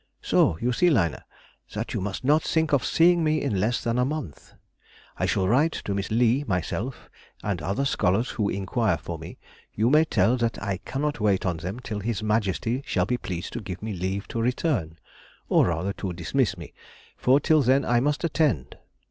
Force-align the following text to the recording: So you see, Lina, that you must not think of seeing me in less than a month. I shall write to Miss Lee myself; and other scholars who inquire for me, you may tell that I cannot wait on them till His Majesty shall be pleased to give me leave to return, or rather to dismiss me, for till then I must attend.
So 0.23 0.57
you 0.59 0.71
see, 0.71 0.89
Lina, 0.89 1.25
that 1.75 1.93
you 1.93 2.01
must 2.01 2.23
not 2.23 2.41
think 2.41 2.73
of 2.73 2.83
seeing 2.83 3.23
me 3.23 3.39
in 3.39 3.59
less 3.59 3.83
than 3.83 3.99
a 3.99 4.03
month. 4.03 4.55
I 5.19 5.27
shall 5.27 5.47
write 5.47 5.73
to 5.85 5.93
Miss 5.93 6.09
Lee 6.09 6.43
myself; 6.47 7.07
and 7.43 7.61
other 7.61 7.85
scholars 7.85 8.31
who 8.31 8.49
inquire 8.49 8.97
for 8.97 9.19
me, 9.19 9.37
you 9.75 9.91
may 9.91 10.05
tell 10.05 10.37
that 10.37 10.59
I 10.59 10.77
cannot 10.85 11.19
wait 11.19 11.45
on 11.45 11.57
them 11.57 11.79
till 11.81 11.99
His 11.99 12.23
Majesty 12.23 12.81
shall 12.83 13.05
be 13.05 13.19
pleased 13.19 13.53
to 13.53 13.61
give 13.61 13.83
me 13.83 13.93
leave 13.93 14.27
to 14.29 14.41
return, 14.41 14.97
or 15.49 15.67
rather 15.67 15.93
to 15.93 16.13
dismiss 16.13 16.57
me, 16.57 16.73
for 17.15 17.39
till 17.39 17.61
then 17.61 17.85
I 17.85 17.99
must 17.99 18.23
attend. 18.23 18.77